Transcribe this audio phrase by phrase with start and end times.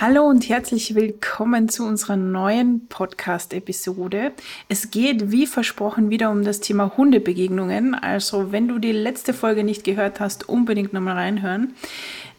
[0.00, 4.32] Hallo und herzlich willkommen zu unserer neuen Podcast-Episode.
[4.66, 7.94] Es geht wie versprochen wieder um das Thema Hundebegegnungen.
[7.94, 11.74] Also wenn du die letzte Folge nicht gehört hast, unbedingt nochmal reinhören.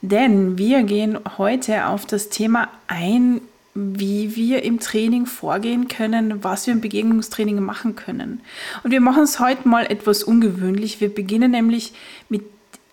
[0.02, 3.42] Denn wir gehen heute auf das Thema ein,
[3.76, 8.42] wie wir im Training vorgehen können, was wir im Begegnungstraining machen können.
[8.84, 11.00] Und wir machen es heute mal etwas ungewöhnlich.
[11.00, 11.94] Wir beginnen nämlich
[12.28, 12.42] mit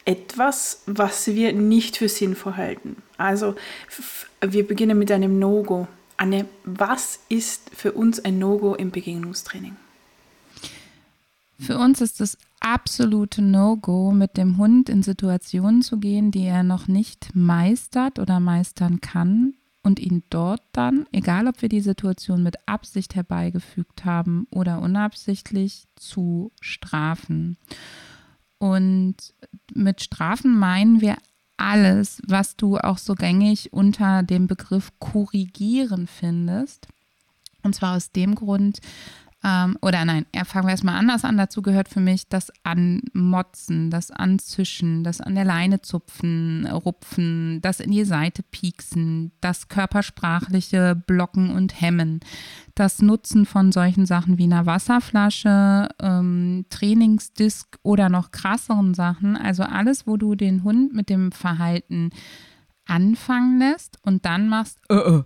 [0.04, 2.96] etwas, was wir nicht für sinnvoll halten.
[3.16, 3.54] Also
[4.40, 5.88] wir beginnen mit einem No-Go.
[6.16, 9.76] Anne, was ist für uns ein No-Go im Begegnungstraining?
[11.60, 16.62] Für uns ist das absolute No-Go, mit dem Hund in Situationen zu gehen, die er
[16.62, 22.42] noch nicht meistert oder meistern kann und ihn dort dann, egal ob wir die Situation
[22.42, 27.56] mit Absicht herbeigefügt haben oder unabsichtlich, zu strafen.
[28.58, 29.16] Und
[29.72, 31.16] mit Strafen meinen wir
[31.58, 36.88] alles, was du auch so gängig unter dem Begriff korrigieren findest.
[37.62, 38.80] Und zwar aus dem Grund,
[39.44, 41.36] ähm, oder nein, fangen wir erstmal anders an.
[41.36, 47.78] Dazu gehört für mich das Anmotzen, das Anzischen, das an der Leine zupfen, rupfen, das
[47.78, 52.20] in die Seite pieksen, das körpersprachliche Blocken und Hemmen,
[52.74, 56.37] das Nutzen von solchen Sachen wie einer Wasserflasche, ähm,
[56.68, 59.36] Trainingsdisk oder noch krasseren Sachen.
[59.36, 62.10] Also alles, wo du den Hund mit dem Verhalten
[62.86, 65.22] anfangen lässt und dann machst, äh, äh,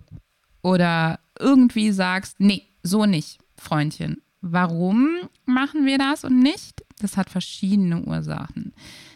[0.61, 4.21] oder irgendwie sagst, nee, so nicht Freundchen.
[4.41, 6.83] Warum machen wir das und nicht?
[6.99, 8.73] Das hat verschiedene Ursachen.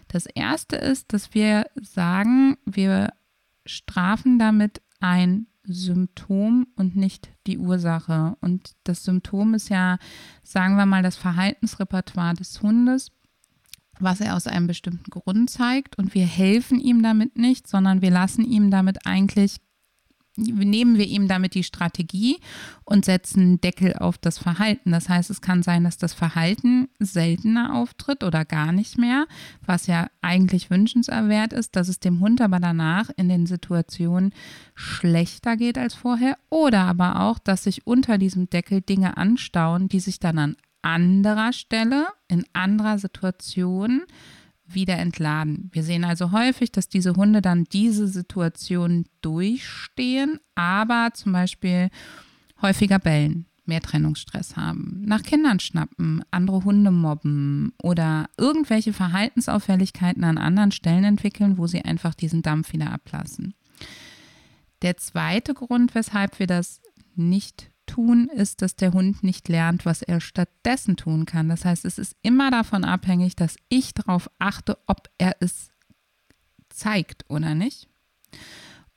[0.07, 3.13] Das erste ist, dass wir sagen, wir
[3.65, 8.37] strafen damit ein Symptom und nicht die Ursache.
[8.41, 9.97] Und das Symptom ist ja,
[10.43, 13.11] sagen wir mal, das Verhaltensrepertoire des Hundes,
[13.99, 15.97] was er aus einem bestimmten Grund zeigt.
[15.97, 19.57] Und wir helfen ihm damit nicht, sondern wir lassen ihm damit eigentlich
[20.37, 22.37] nehmen wir ihm damit die Strategie
[22.85, 24.91] und setzen Deckel auf das Verhalten.
[24.91, 29.25] Das heißt, es kann sein, dass das Verhalten seltener auftritt oder gar nicht mehr,
[29.65, 34.33] was ja eigentlich wünschenswert ist, dass es dem Hund aber danach in den Situationen
[34.75, 39.99] schlechter geht als vorher oder aber auch, dass sich unter diesem Deckel Dinge anstauen, die
[39.99, 44.03] sich dann an anderer Stelle, in anderer Situation
[44.67, 45.69] wieder entladen.
[45.71, 51.89] Wir sehen also häufig, dass diese Hunde dann diese Situation durchstehen, aber zum Beispiel
[52.61, 60.37] häufiger bellen, mehr Trennungsstress haben, nach Kindern schnappen, andere Hunde mobben oder irgendwelche Verhaltensauffälligkeiten an
[60.37, 63.53] anderen Stellen entwickeln, wo sie einfach diesen Dampf wieder ablassen.
[64.81, 66.81] Der zweite Grund, weshalb wir das
[67.15, 71.49] nicht tun, ist, dass der Hund nicht lernt, was er stattdessen tun kann.
[71.49, 75.71] Das heißt, es ist immer davon abhängig, dass ich darauf achte, ob er es
[76.69, 77.89] zeigt oder nicht.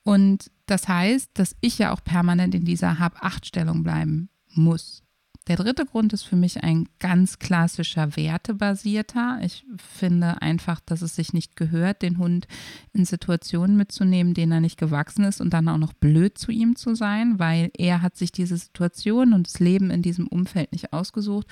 [0.03, 5.03] Und das heißt, dass ich ja auch permanent in dieser Hab-Acht-Stellung bleiben muss.
[5.49, 9.41] Der dritte Grund ist für mich ein ganz klassischer wertebasierter.
[9.43, 12.47] Ich finde einfach, dass es sich nicht gehört, den Hund
[12.93, 16.77] in Situationen mitzunehmen, denen er nicht gewachsen ist und dann auch noch blöd zu ihm
[16.77, 20.93] zu sein, weil er hat sich diese Situation und das Leben in diesem Umfeld nicht
[20.93, 21.47] ausgesucht.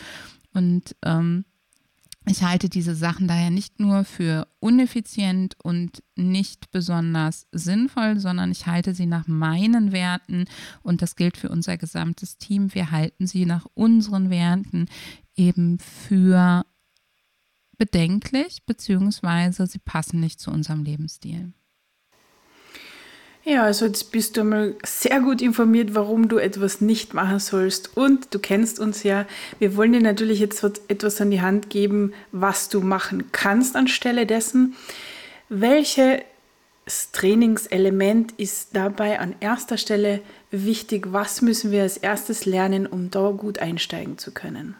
[0.52, 1.44] Und ähm,
[2.30, 8.66] ich halte diese Sachen daher nicht nur für uneffizient und nicht besonders sinnvoll, sondern ich
[8.66, 10.44] halte sie nach meinen Werten
[10.82, 12.74] und das gilt für unser gesamtes Team.
[12.74, 14.86] Wir halten sie nach unseren Werten
[15.36, 16.64] eben für
[17.76, 21.52] bedenklich, beziehungsweise sie passen nicht zu unserem Lebensstil.
[23.48, 27.96] Ja, also jetzt bist du mal sehr gut informiert, warum du etwas nicht machen sollst.
[27.96, 29.24] Und du kennst uns ja.
[29.58, 34.26] Wir wollen dir natürlich jetzt etwas an die Hand geben, was du machen kannst anstelle
[34.26, 34.76] dessen.
[35.48, 36.20] Welches
[37.12, 40.20] Trainingselement ist dabei an erster Stelle
[40.50, 41.06] wichtig?
[41.14, 44.74] Was müssen wir als erstes lernen, um da gut einsteigen zu können?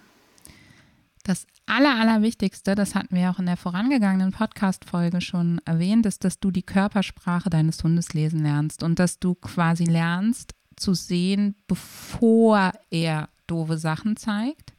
[1.29, 6.41] Das aller, Allerwichtigste, das hatten wir auch in der vorangegangenen Podcast-Folge schon erwähnt, ist, dass
[6.41, 12.73] du die Körpersprache deines Hundes lesen lernst und dass du quasi lernst zu sehen, bevor
[12.91, 14.73] er doofe Sachen zeigt,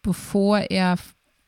[0.00, 0.96] bevor er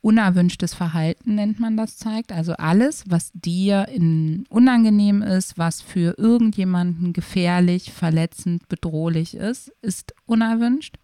[0.01, 2.33] unerwünschtes Verhalten nennt man das zeigt.
[2.33, 10.17] Also alles, was dir in unangenehm ist, was für irgendjemanden gefährlich, verletzend, bedrohlich ist, ist
[10.27, 10.97] unerwünscht.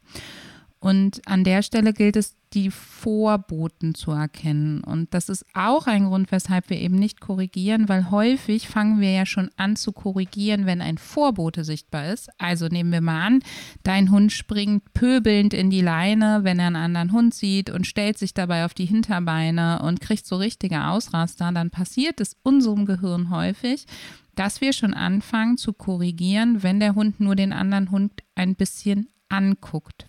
[0.80, 4.82] Und an der Stelle gilt es, die Vorboten zu erkennen.
[4.82, 9.12] Und das ist auch ein Grund, weshalb wir eben nicht korrigieren, weil häufig fangen wir
[9.12, 12.30] ja schon an zu korrigieren, wenn ein Vorbote sichtbar ist.
[12.38, 13.40] Also nehmen wir mal an,
[13.82, 18.18] dein Hund springt pöbelnd in die Leine, wenn er einen anderen Hund sieht und stellt
[18.18, 23.30] sich dabei auf die Hinterbeine und kriegt so richtige Ausraster, dann passiert es unserem Gehirn
[23.30, 23.86] häufig,
[24.34, 29.08] dass wir schon anfangen zu korrigieren, wenn der Hund nur den anderen Hund ein bisschen
[29.28, 30.06] anguckt.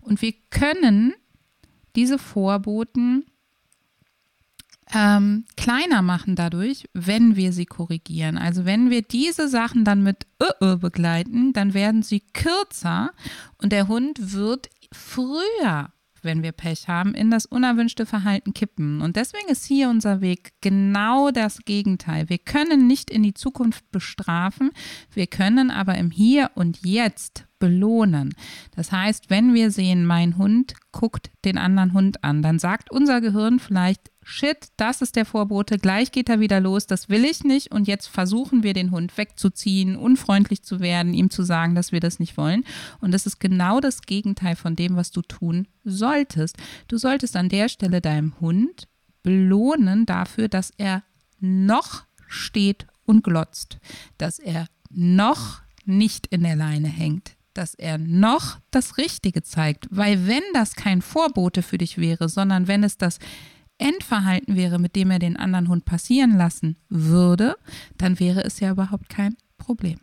[0.00, 1.12] Und wir können
[1.96, 3.24] diese Vorboten
[4.94, 8.38] ähm, kleiner machen dadurch, wenn wir sie korrigieren.
[8.38, 13.12] Also wenn wir diese Sachen dann mit Ö -Ö begleiten, dann werden sie kürzer
[13.60, 15.92] und der Hund wird früher
[16.22, 19.00] wenn wir Pech haben, in das unerwünschte Verhalten kippen.
[19.00, 22.28] Und deswegen ist hier unser Weg genau das Gegenteil.
[22.28, 24.70] Wir können nicht in die Zukunft bestrafen,
[25.12, 28.34] wir können aber im Hier und Jetzt belohnen.
[28.74, 33.20] Das heißt, wenn wir sehen, mein Hund guckt den anderen Hund an, dann sagt unser
[33.20, 37.44] Gehirn vielleicht, shit, das ist der Vorbote, gleich geht er wieder los, das will ich
[37.44, 41.92] nicht und jetzt versuchen wir den Hund wegzuziehen, unfreundlich zu werden, ihm zu sagen, dass
[41.92, 42.64] wir das nicht wollen.
[43.00, 46.56] Und das ist genau das Gegenteil von dem, was du tun solltest.
[46.88, 48.86] Du solltest an der Stelle deinem Hund
[49.22, 51.02] belohnen dafür, dass er
[51.40, 53.78] noch steht und glotzt,
[54.18, 59.88] dass er noch nicht in der Leine hängt, dass er noch das Richtige zeigt.
[59.90, 63.18] Weil wenn das kein Vorbote für dich wäre, sondern wenn es das
[63.78, 67.56] Endverhalten wäre, mit dem er den anderen Hund passieren lassen würde,
[67.96, 69.98] dann wäre es ja überhaupt kein Problem.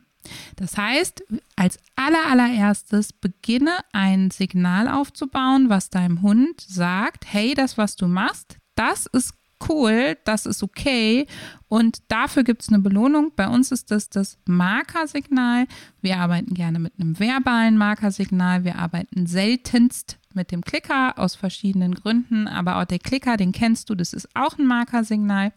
[0.56, 1.24] Das heißt,
[1.56, 8.58] als allerallererstes beginne ein Signal aufzubauen, was deinem Hund sagt, hey, das, was du machst,
[8.76, 9.34] das ist
[9.70, 11.28] cool, das ist okay
[11.68, 13.32] und dafür gibt es eine Belohnung.
[13.36, 15.68] Bei uns ist das das Markersignal.
[16.02, 18.64] Wir arbeiten gerne mit einem verbalen Markersignal.
[18.64, 23.90] Wir arbeiten seltenst mit dem Klicker aus verschiedenen Gründen, aber auch der Klicker, den kennst
[23.90, 25.54] du, das ist auch ein Markersignal.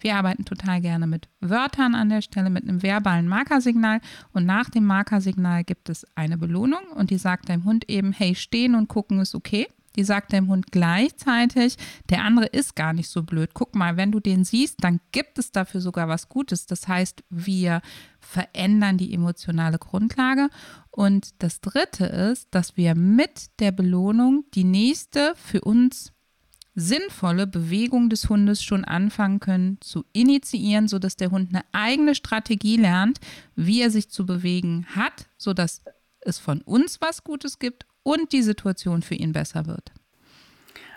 [0.00, 4.00] Wir arbeiten total gerne mit Wörtern an der Stelle, mit einem verbalen Markersignal.
[4.32, 8.34] Und nach dem Markersignal gibt es eine Belohnung und die sagt deinem Hund eben, hey,
[8.34, 9.66] stehen und gucken ist okay.
[9.96, 11.76] Die sagt dem Hund gleichzeitig,
[12.10, 13.50] der andere ist gar nicht so blöd.
[13.54, 16.66] Guck mal, wenn du den siehst, dann gibt es dafür sogar was Gutes.
[16.66, 17.80] Das heißt, wir
[18.18, 20.48] verändern die emotionale Grundlage.
[20.90, 26.12] Und das Dritte ist, dass wir mit der Belohnung die nächste für uns
[26.74, 32.76] sinnvolle Bewegung des Hundes schon anfangen können zu initiieren, sodass der Hund eine eigene Strategie
[32.76, 33.20] lernt,
[33.54, 35.82] wie er sich zu bewegen hat, sodass
[36.20, 39.90] es von uns was Gutes gibt und die Situation für ihn besser wird.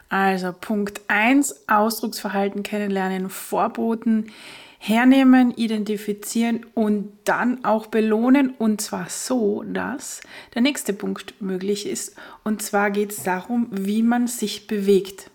[0.09, 4.31] Also Punkt 1, Ausdrucksverhalten kennenlernen, Vorboten
[4.79, 8.51] hernehmen, identifizieren und dann auch belohnen.
[8.51, 10.21] Und zwar so, dass
[10.53, 12.15] der nächste Punkt möglich ist.
[12.43, 15.29] Und zwar geht es darum, wie man sich bewegt.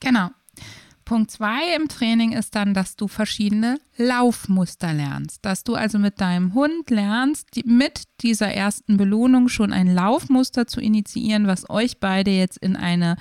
[0.00, 0.30] Genau.
[1.06, 5.42] Punkt zwei im Training ist dann, dass du verschiedene Laufmuster lernst.
[5.44, 10.66] Dass du also mit deinem Hund lernst, die, mit dieser ersten Belohnung schon ein Laufmuster
[10.66, 13.16] zu initiieren, was euch beide jetzt in eine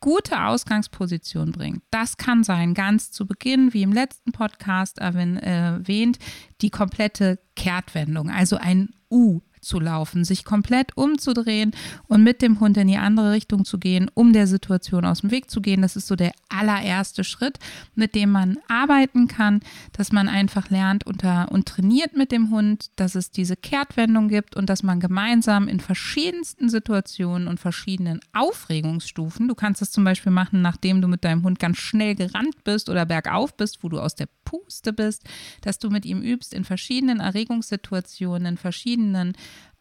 [0.00, 1.82] gute Ausgangsposition bringt.
[1.90, 6.18] Das kann sein, ganz zu Beginn, wie im letzten Podcast erwähnt,
[6.62, 11.72] die komplette Kehrtwendung, also ein U zu laufen, sich komplett umzudrehen
[12.06, 15.30] und mit dem Hund in die andere Richtung zu gehen, um der Situation aus dem
[15.30, 15.82] Weg zu gehen.
[15.82, 17.58] Das ist so der allererste Schritt,
[17.94, 19.60] mit dem man arbeiten kann,
[19.92, 24.56] dass man einfach lernt unter, und trainiert mit dem Hund, dass es diese Kehrtwendung gibt
[24.56, 30.32] und dass man gemeinsam in verschiedensten Situationen und verschiedenen Aufregungsstufen, du kannst es zum Beispiel
[30.32, 34.00] machen, nachdem du mit deinem Hund ganz schnell gerannt bist oder bergauf bist, wo du
[34.00, 35.24] aus der Puste bist,
[35.60, 39.34] dass du mit ihm übst in verschiedenen Erregungssituationen, in verschiedenen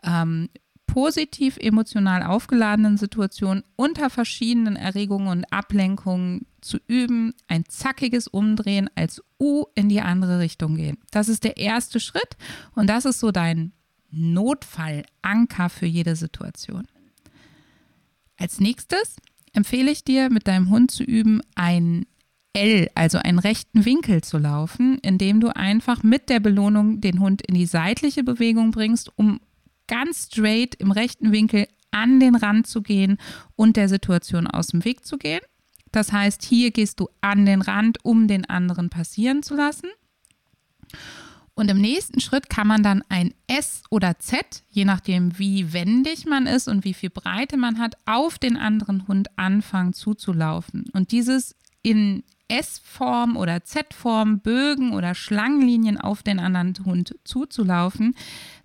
[0.03, 0.49] ähm,
[0.87, 9.21] positiv emotional aufgeladenen Situationen unter verschiedenen Erregungen und Ablenkungen zu üben, ein zackiges Umdrehen als
[9.39, 10.97] U in die andere Richtung gehen.
[11.11, 12.37] Das ist der erste Schritt
[12.75, 13.73] und das ist so dein
[14.11, 16.87] Notfallanker für jede Situation.
[18.37, 19.17] Als nächstes
[19.53, 22.05] empfehle ich dir, mit deinem Hund zu üben, ein
[22.55, 27.41] L, also einen rechten Winkel zu laufen, indem du einfach mit der Belohnung den Hund
[27.41, 29.39] in die seitliche Bewegung bringst, um
[29.87, 33.17] ganz straight im rechten Winkel an den Rand zu gehen
[33.55, 35.41] und der Situation aus dem Weg zu gehen.
[35.91, 39.89] Das heißt, hier gehst du an den Rand, um den anderen passieren zu lassen.
[41.55, 46.25] Und im nächsten Schritt kann man dann ein S oder Z, je nachdem wie wendig
[46.25, 50.85] man ist und wie viel Breite man hat, auf den anderen Hund anfangen zuzulaufen.
[50.91, 58.15] Und dieses in S-Form oder Z-Form, Bögen oder Schlangenlinien auf den anderen Hund zuzulaufen,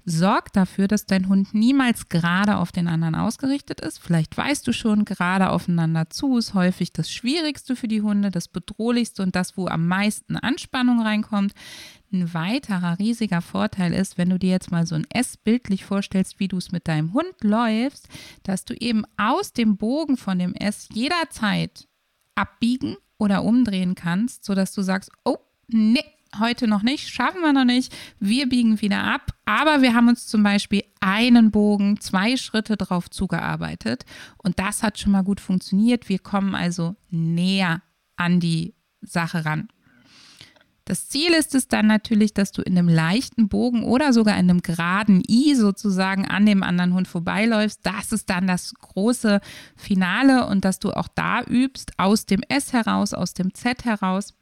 [0.05, 3.99] sorgt dafür, dass dein Hund niemals gerade auf den anderen ausgerichtet ist.
[3.99, 8.49] Vielleicht weißt du schon, gerade aufeinander zu ist häufig das Schwierigste für die Hunde, das
[8.49, 11.53] Bedrohlichste und das, wo am meisten Anspannung reinkommt.
[12.13, 16.41] Ein weiterer riesiger Vorteil ist, wenn du dir jetzt mal so ein S bildlich vorstellst,
[16.41, 18.09] wie du es mit deinem Hund läufst,
[18.43, 21.87] dass du eben aus dem Bogen von dem S jederzeit
[22.35, 25.37] abbiegen oder umdrehen kannst, sodass du sagst, oh,
[25.69, 26.05] nee,
[26.39, 30.27] heute noch nicht, schaffen wir noch nicht, wir biegen wieder ab, aber wir haben uns
[30.27, 34.05] zum Beispiel einen Bogen, zwei Schritte drauf zugearbeitet
[34.39, 36.09] und das hat schon mal gut funktioniert.
[36.09, 37.83] Wir kommen also näher
[38.17, 39.69] an die Sache ran.
[40.85, 44.51] Das Ziel ist es dann natürlich, dass du in einem leichten Bogen oder sogar in
[44.51, 47.81] einem geraden I sozusagen an dem anderen Hund vorbeiläufst.
[47.83, 49.41] Das ist dann das große
[49.77, 54.35] Finale und dass du auch da übst, aus dem S heraus, aus dem Z heraus.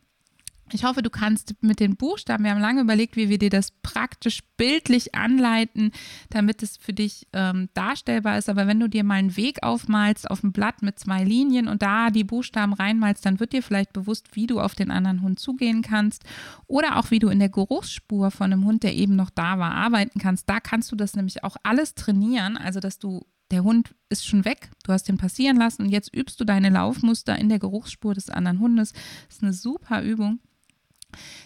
[0.72, 3.70] Ich hoffe, du kannst mit den Buchstaben, wir haben lange überlegt, wie wir dir das
[3.82, 5.92] praktisch bildlich anleiten,
[6.30, 8.48] damit es für dich ähm, darstellbar ist.
[8.48, 11.82] Aber wenn du dir mal einen Weg aufmalst auf dem Blatt mit zwei Linien und
[11.82, 15.38] da die Buchstaben reinmalst, dann wird dir vielleicht bewusst, wie du auf den anderen Hund
[15.38, 16.25] zugehen kannst
[16.66, 19.72] oder auch wie du in der Geruchsspur von einem Hund, der eben noch da war,
[19.72, 20.48] arbeiten kannst.
[20.50, 24.44] Da kannst du das nämlich auch alles trainieren, also dass du der Hund ist schon
[24.44, 28.12] weg, du hast ihn passieren lassen und jetzt übst du deine Laufmuster in der Geruchsspur
[28.12, 28.92] des anderen Hundes.
[28.92, 30.40] Das ist eine super Übung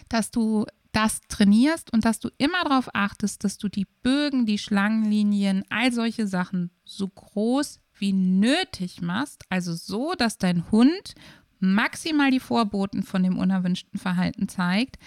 [0.09, 4.59] dass du das trainierst und dass du immer darauf achtest, dass du die Bögen, die
[4.59, 9.43] Schlangenlinien, all solche Sachen so groß wie nötig machst.
[9.49, 11.15] Also so, dass dein Hund
[11.59, 14.97] maximal die Vorboten von dem unerwünschten Verhalten zeigt,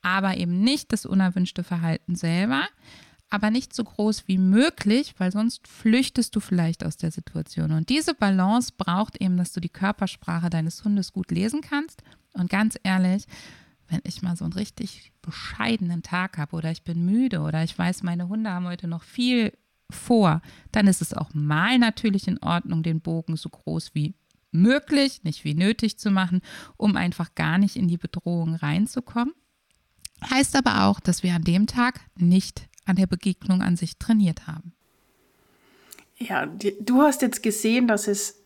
[0.00, 2.68] aber eben nicht das unerwünschte Verhalten selber,
[3.30, 7.72] aber nicht so groß wie möglich, weil sonst flüchtest du vielleicht aus der Situation.
[7.72, 12.02] Und diese Balance braucht eben, dass du die Körpersprache deines Hundes gut lesen kannst.
[12.34, 13.24] Und ganz ehrlich,
[13.88, 17.76] wenn ich mal so einen richtig bescheidenen Tag habe oder ich bin müde oder ich
[17.76, 19.52] weiß, meine Hunde haben heute noch viel
[19.90, 20.40] vor,
[20.72, 24.14] dann ist es auch mal natürlich in Ordnung, den Bogen so groß wie
[24.50, 26.40] möglich, nicht wie nötig zu machen,
[26.76, 29.34] um einfach gar nicht in die Bedrohung reinzukommen.
[30.30, 34.46] Heißt aber auch, dass wir an dem Tag nicht an der Begegnung an sich trainiert
[34.46, 34.72] haben.
[36.18, 38.41] Ja, du hast jetzt gesehen, dass es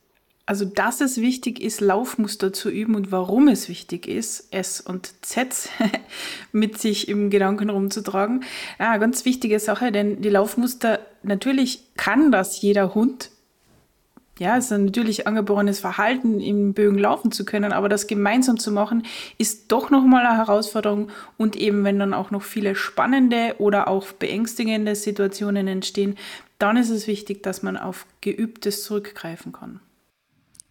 [0.49, 5.13] also, dass es wichtig ist, Laufmuster zu üben und warum es wichtig ist, S und
[5.23, 5.69] Z
[6.53, 8.45] mit sich im Gedanken rumzutragen.
[8.79, 13.33] Ja, ganz wichtige Sache, denn die Laufmuster, natürlich kann das jeder Hund.
[14.39, 18.59] Ja, es ist ein natürlich angeborenes Verhalten, im Bögen laufen zu können, aber das gemeinsam
[18.59, 19.05] zu machen,
[19.39, 21.09] ist doch nochmal eine Herausforderung.
[21.39, 26.17] Und eben, wenn dann auch noch viele spannende oder auch beängstigende Situationen entstehen,
[26.61, 29.81] dann ist es wichtig, dass man auf Geübtes zurückgreifen kann.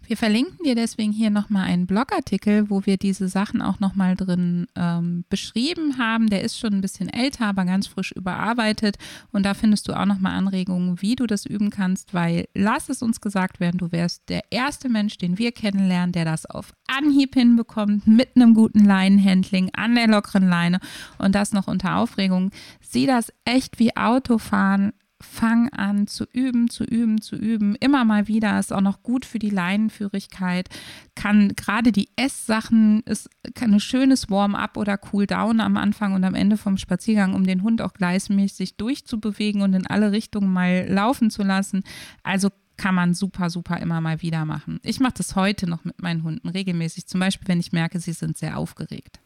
[0.07, 4.67] Wir verlinken dir deswegen hier nochmal einen Blogartikel, wo wir diese Sachen auch nochmal drin
[4.75, 6.29] ähm, beschrieben haben.
[6.29, 8.97] Der ist schon ein bisschen älter, aber ganz frisch überarbeitet.
[9.31, 13.01] Und da findest du auch nochmal Anregungen, wie du das üben kannst, weil lass es
[13.01, 17.33] uns gesagt werden, du wärst der erste Mensch, den wir kennenlernen, der das auf Anhieb
[17.33, 20.79] hinbekommt, mit einem guten Leinenhandling, an der lockeren Leine
[21.17, 22.51] und das noch unter Aufregung.
[22.79, 24.93] Sieh das echt wie Autofahren
[25.25, 27.75] fang an zu üben, zu üben, zu üben.
[27.75, 30.69] Immer mal wieder ist auch noch gut für die Leinenführigkeit.
[31.15, 33.29] Kann gerade die Esssachen ist
[33.59, 37.81] ein schönes Warm-up oder Cool-down am Anfang und am Ende vom Spaziergang, um den Hund
[37.81, 41.83] auch gleichmäßig durchzubewegen und in alle Richtungen mal laufen zu lassen.
[42.23, 44.79] Also kann man super, super immer mal wieder machen.
[44.83, 48.13] Ich mache das heute noch mit meinen Hunden regelmäßig, zum Beispiel, wenn ich merke, sie
[48.13, 49.19] sind sehr aufgeregt.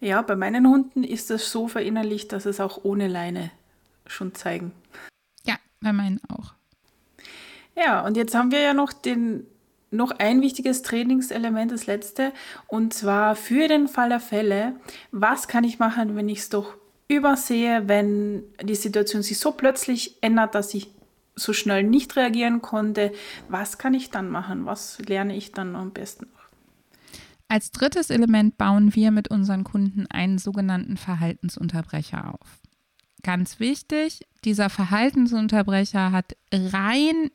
[0.00, 3.50] Ja, bei meinen Hunden ist das so verinnerlicht, dass es auch ohne Leine
[4.06, 4.72] schon zeigen.
[5.44, 6.54] Ja, bei meinen auch.
[7.76, 9.46] Ja, und jetzt haben wir ja noch den
[9.92, 12.32] noch ein wichtiges Trainingselement, das letzte,
[12.68, 14.76] und zwar für den Fall der Fälle,
[15.10, 16.76] was kann ich machen, wenn ich es doch
[17.08, 20.90] übersehe, wenn die Situation sich so plötzlich ändert, dass ich
[21.34, 23.12] so schnell nicht reagieren konnte.
[23.48, 24.66] Was kann ich dann machen?
[24.66, 26.28] Was lerne ich dann am besten?
[27.48, 32.59] Als drittes Element bauen wir mit unseren Kunden einen sogenannten Verhaltensunterbrecher auf
[33.22, 37.30] ganz wichtig, dieser Verhaltensunterbrecher hat rein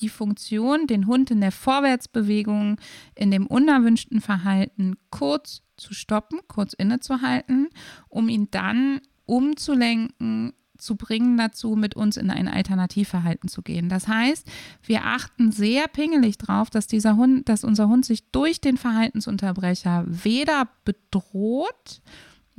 [0.00, 2.80] die Funktion, den Hund in der Vorwärtsbewegung,
[3.14, 7.68] in dem unerwünschten Verhalten kurz zu stoppen, kurz innezuhalten,
[8.08, 13.88] um ihn dann umzulenken, zu bringen dazu, mit uns in ein Alternativverhalten zu gehen.
[13.88, 14.50] Das heißt,
[14.82, 20.04] wir achten sehr pingelig darauf, dass dieser Hund, dass unser Hund sich durch den Verhaltensunterbrecher
[20.06, 22.00] weder bedroht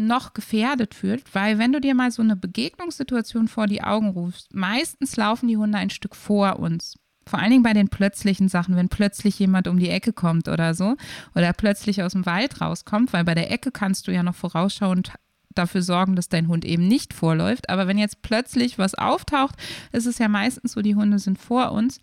[0.07, 4.53] noch gefährdet fühlt, weil wenn du dir mal so eine Begegnungssituation vor die Augen rufst,
[4.53, 6.95] meistens laufen die Hunde ein Stück vor uns.
[7.27, 10.73] Vor allen Dingen bei den plötzlichen Sachen, wenn plötzlich jemand um die Ecke kommt oder
[10.73, 10.97] so
[11.35, 15.13] oder plötzlich aus dem Wald rauskommt, weil bei der Ecke kannst du ja noch vorausschauend
[15.53, 17.69] dafür sorgen, dass dein Hund eben nicht vorläuft.
[17.69, 19.55] Aber wenn jetzt plötzlich was auftaucht,
[19.91, 21.99] ist es ja meistens so, die Hunde sind vor uns.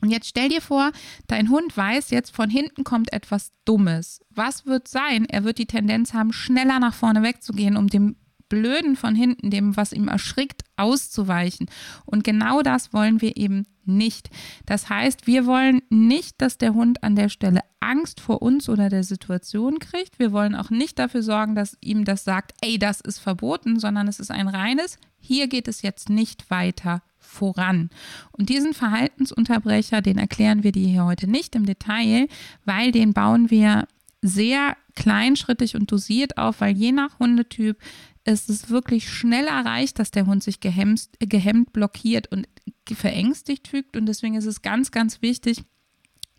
[0.00, 0.92] Und jetzt stell dir vor,
[1.26, 4.20] dein Hund weiß jetzt, von hinten kommt etwas Dummes.
[4.30, 5.26] Was wird sein?
[5.26, 8.16] Er wird die Tendenz haben, schneller nach vorne wegzugehen, um dem
[8.50, 11.70] Blöden von hinten, dem, was ihm erschrickt, auszuweichen.
[12.04, 14.28] Und genau das wollen wir eben nicht.
[14.66, 18.88] Das heißt, wir wollen nicht, dass der Hund an der Stelle Angst vor uns oder
[18.88, 20.18] der Situation kriegt.
[20.18, 24.08] Wir wollen auch nicht dafür sorgen, dass ihm das sagt, ey, das ist verboten, sondern
[24.08, 27.90] es ist ein reines, hier geht es jetzt nicht weiter voran.
[28.32, 32.28] Und diesen Verhaltensunterbrecher, den erklären wir dir hier heute nicht im Detail,
[32.64, 33.86] weil den bauen wir
[34.22, 37.78] sehr kleinschrittig und dosiert auf, weil je nach Hundetyp
[38.24, 42.46] ist es wirklich schnell erreicht, dass der Hund sich gehemmt, gehemmt blockiert und
[42.92, 43.96] verängstigt fügt.
[43.96, 45.62] Und deswegen ist es ganz, ganz wichtig,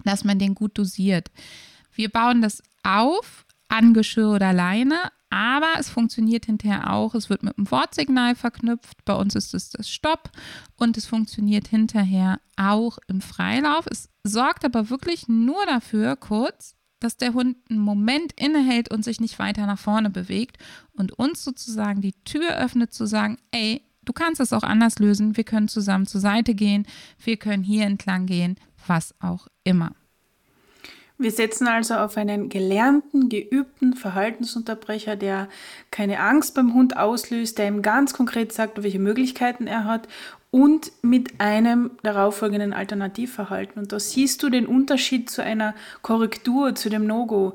[0.03, 1.31] dass man den gut dosiert.
[1.93, 4.95] Wir bauen das auf an Geschirr oder Leine,
[5.31, 7.15] aber es funktioniert hinterher auch.
[7.15, 9.03] Es wird mit einem Wortsignal verknüpft.
[9.05, 10.29] Bei uns ist es das Stopp
[10.75, 13.85] und es funktioniert hinterher auch im Freilauf.
[13.89, 19.19] Es sorgt aber wirklich nur dafür, kurz, dass der Hund einen Moment innehält und sich
[19.21, 20.57] nicht weiter nach vorne bewegt
[20.93, 25.37] und uns sozusagen die Tür öffnet zu sagen, ey, du kannst es auch anders lösen,
[25.37, 26.85] wir können zusammen zur Seite gehen,
[27.23, 29.93] wir können hier entlang gehen, was auch immer.
[31.21, 35.49] Wir setzen also auf einen gelernten, geübten Verhaltensunterbrecher, der
[35.91, 40.07] keine Angst beim Hund auslöst, der ihm ganz konkret sagt, welche Möglichkeiten er hat
[40.49, 43.79] und mit einem darauffolgenden Alternativverhalten.
[43.79, 47.53] Und da siehst du den Unterschied zu einer Korrektur, zu dem No-Go.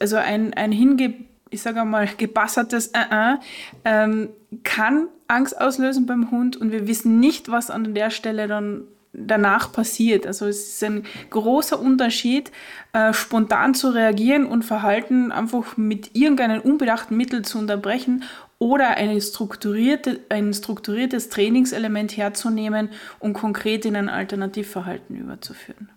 [0.00, 1.14] also ein, ein hinge,
[1.50, 3.36] ich sage mal, gebassertes äh,
[3.84, 4.28] äh,
[4.64, 8.82] kann Angst auslösen beim Hund und wir wissen nicht, was an der Stelle dann
[9.16, 10.26] danach passiert.
[10.26, 12.52] Also es ist ein großer Unterschied,
[12.92, 18.24] äh, spontan zu reagieren und Verhalten einfach mit irgendeinem unbedachten Mittel zu unterbrechen
[18.58, 25.90] oder eine strukturierte, ein strukturiertes Trainingselement herzunehmen und konkret in ein Alternativverhalten überzuführen.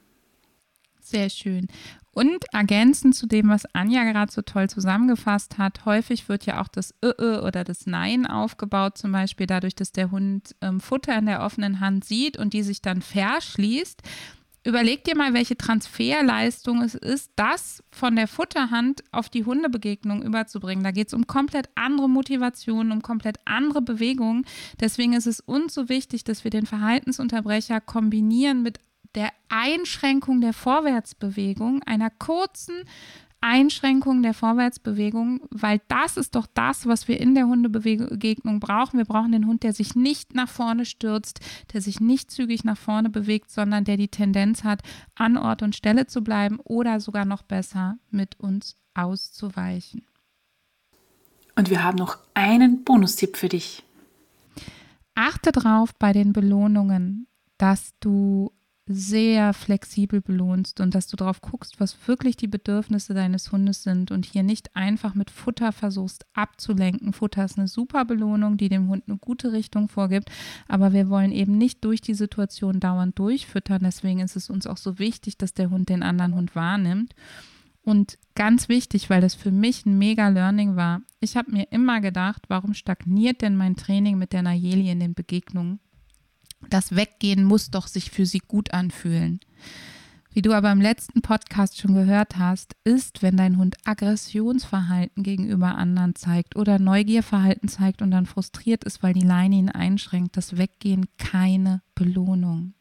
[0.99, 1.67] Sehr schön.
[2.11, 6.67] Und ergänzend zu dem, was Anja gerade so toll zusammengefasst hat, häufig wird ja auch
[6.67, 11.27] das Ö oder das Nein aufgebaut, zum Beispiel dadurch, dass der Hund ähm, Futter in
[11.27, 14.01] der offenen Hand sieht und die sich dann verschließt.
[14.65, 20.83] Überleg dir mal, welche Transferleistung es ist, das von der Futterhand auf die Hundebegegnung überzubringen.
[20.83, 24.45] Da geht es um komplett andere Motivationen, um komplett andere Bewegungen.
[24.81, 28.79] Deswegen ist es uns so wichtig, dass wir den Verhaltensunterbrecher kombinieren mit
[29.15, 32.83] der Einschränkung der Vorwärtsbewegung, einer kurzen
[33.41, 38.97] Einschränkung der Vorwärtsbewegung, weil das ist doch das, was wir in der Hundebegegnung brauchen.
[38.97, 41.39] Wir brauchen den Hund, der sich nicht nach vorne stürzt,
[41.73, 44.81] der sich nicht zügig nach vorne bewegt, sondern der die Tendenz hat,
[45.15, 50.05] an Ort und Stelle zu bleiben oder sogar noch besser mit uns auszuweichen.
[51.55, 53.83] Und wir haben noch einen Bonustipp für dich.
[55.15, 58.51] Achte drauf bei den Belohnungen, dass du
[58.91, 64.09] sehr flexibel belohnst und dass du darauf guckst, was wirklich die Bedürfnisse deines Hundes sind
[64.09, 67.13] und hier nicht einfach mit Futter versuchst abzulenken.
[67.13, 70.31] Futter ist eine super Belohnung, die dem Hund eine gute Richtung vorgibt,
[70.67, 73.81] aber wir wollen eben nicht durch die Situation dauernd durchfüttern.
[73.83, 77.13] Deswegen ist es uns auch so wichtig, dass der Hund den anderen Hund wahrnimmt.
[77.83, 82.01] Und ganz wichtig, weil das für mich ein mega Learning war, ich habe mir immer
[82.01, 85.79] gedacht, warum stagniert denn mein Training mit der Nayeli in den Begegnungen?
[86.69, 89.39] Das Weggehen muss doch sich für sie gut anfühlen.
[90.31, 95.75] Wie du aber im letzten Podcast schon gehört hast, ist, wenn dein Hund Aggressionsverhalten gegenüber
[95.75, 100.57] anderen zeigt oder Neugierverhalten zeigt und dann frustriert ist, weil die Leine ihn einschränkt, das
[100.57, 102.75] Weggehen keine Belohnung.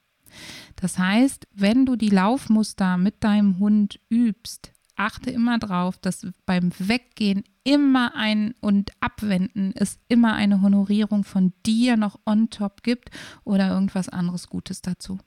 [0.76, 6.70] Das heißt, wenn du die Laufmuster mit deinem Hund übst, achte immer darauf, dass beim
[6.78, 13.10] Weggehen immer ein und Abwenden es immer eine Honorierung von dir noch on top gibt
[13.44, 15.18] oder irgendwas anderes Gutes dazu.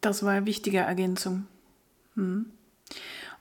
[0.00, 1.46] Das war eine wichtige Ergänzung.
[2.14, 2.46] Hm.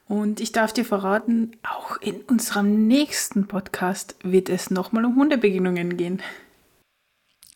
[0.07, 5.97] Und ich darf dir verraten, auch in unserem nächsten Podcast wird es nochmal um Hundebegegnungen
[5.97, 6.21] gehen.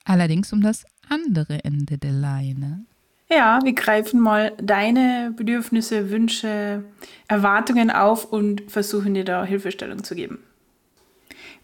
[0.05, 2.85] Allerdings um das andere Ende der Leine.
[3.29, 6.85] Ja, wir greifen mal deine Bedürfnisse, Wünsche,
[7.27, 10.39] Erwartungen auf und versuchen dir da Hilfestellung zu geben.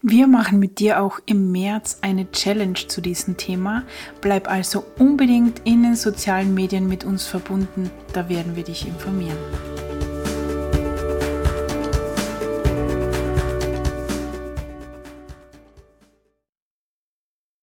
[0.02, 3.84] Wir machen mit dir auch im März eine Challenge zu diesem Thema.
[4.20, 9.38] Bleib also unbedingt in den sozialen Medien mit uns verbunden, da werden wir dich informieren.